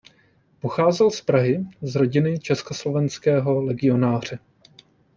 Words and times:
Pocházel 0.59 1.11
z 1.11 1.21
Prahy 1.21 1.65
z 1.81 1.95
rodiny 1.95 2.39
československého 2.39 3.61
legionáře. 3.61 4.39